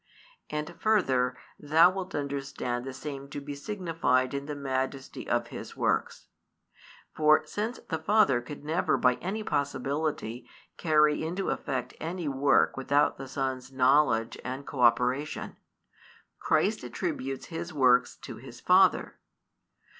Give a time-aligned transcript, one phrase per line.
[0.49, 5.77] And further, thou wilt understand the same to be signified in the majesty of His
[5.77, 6.25] works.
[7.15, 13.17] For since the Father could never by any possibility carry into effect any work without
[13.19, 15.55] the Son's knowledge and co operation,
[16.39, 19.19] Christ attributes His works to His Father.